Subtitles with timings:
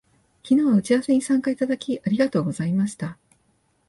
[0.43, 3.19] 昨日は打ち合わせに参加いただき、ありがとうございました